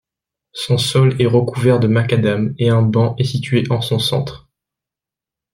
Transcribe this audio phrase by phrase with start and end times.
[0.53, 4.49] Son sol est recouvert de macadam et un banc est situé en son centre.